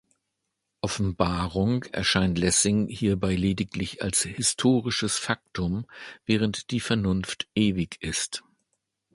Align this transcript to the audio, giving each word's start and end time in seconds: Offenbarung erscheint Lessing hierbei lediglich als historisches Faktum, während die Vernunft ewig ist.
Offenbarung 0.81 1.83
erscheint 1.83 2.39
Lessing 2.39 2.87
hierbei 2.89 3.35
lediglich 3.35 4.01
als 4.01 4.23
historisches 4.23 5.19
Faktum, 5.19 5.85
während 6.25 6.71
die 6.71 6.79
Vernunft 6.79 7.47
ewig 7.53 8.01
ist. 8.01 8.41